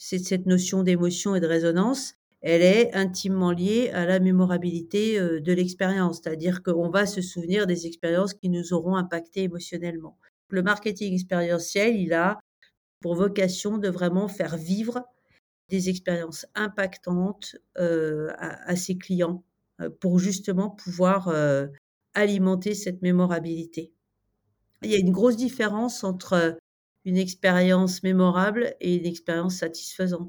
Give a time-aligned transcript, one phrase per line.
[0.00, 5.52] cette notion d'émotion et de résonance, elle est intimement liée à la mémorabilité, heu, de
[5.52, 6.20] l'expérience.
[6.22, 10.18] C'est-à-dire qu'on va se souvenir des expériences qui nous auront impactés émotionnellement.
[10.48, 12.40] Le marketing expérientiel, il a
[13.00, 15.04] pour vocation de vraiment faire vivre
[15.70, 19.44] des expériences impactantes, heu, à ses clients,
[19.82, 21.32] heu, pour justement pouvoir,
[22.14, 23.92] alimenter cette mémorabilité.
[24.82, 26.58] Il y a une grosse différence entre
[27.04, 30.28] une expérience mémorable et une expérience satisfaisante.